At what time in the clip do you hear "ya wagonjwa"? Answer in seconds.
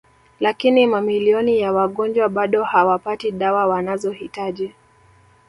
1.59-2.29